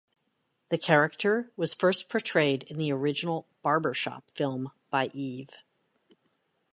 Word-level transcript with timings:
The 0.69 0.79
character 0.79 1.51
was 1.55 1.75
first 1.75 2.09
portrayed 2.09 2.63
in 2.63 2.77
the 2.79 2.91
original 2.91 3.45
"Barbershop" 3.61 4.31
film 4.31 4.71
by 4.89 5.11
Eve. 5.13 5.51